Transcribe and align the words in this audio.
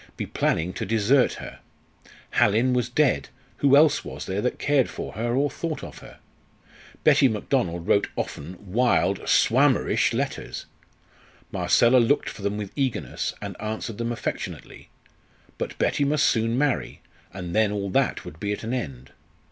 be 0.17 0.25
planning 0.25 0.73
to 0.73 0.83
desert 0.83 1.33
her. 1.33 1.59
Hallin 2.31 2.73
was 2.73 2.89
dead 2.89 3.29
who 3.57 3.75
else 3.75 4.03
was 4.03 4.25
there 4.25 4.41
that 4.41 4.57
cared 4.57 4.89
for 4.89 5.13
her 5.13 5.35
or 5.35 5.47
thought 5.47 5.83
of 5.83 5.99
her? 5.99 6.17
Betty 7.03 7.27
Macdonald 7.27 7.87
wrote 7.87 8.07
often, 8.15 8.71
wild, 8.73 9.19
"schwärmerisch" 9.27 10.11
letters. 10.11 10.65
Marcella 11.51 11.99
looked 11.99 12.29
for 12.29 12.41
them 12.41 12.57
with 12.57 12.71
eagerness, 12.75 13.35
and 13.43 13.55
answered 13.61 13.99
them 13.99 14.11
affectionately. 14.11 14.89
But 15.59 15.77
Betty 15.77 16.03
must 16.03 16.25
soon 16.25 16.57
marry, 16.57 17.01
and 17.31 17.55
then 17.55 17.71
all 17.71 17.91
that 17.91 18.25
would 18.25 18.39
be 18.39 18.51
at 18.53 18.63
an 18.63 18.73
end. 18.73 19.11